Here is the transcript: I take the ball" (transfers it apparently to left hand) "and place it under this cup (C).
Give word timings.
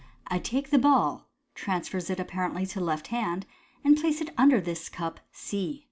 I 0.25 0.39
take 0.39 0.71
the 0.71 0.79
ball" 0.79 1.27
(transfers 1.53 2.09
it 2.09 2.19
apparently 2.19 2.65
to 2.65 2.79
left 2.81 3.09
hand) 3.09 3.45
"and 3.83 3.95
place 3.95 4.19
it 4.19 4.31
under 4.35 4.59
this 4.59 4.89
cup 4.89 5.19
(C). 5.31 5.79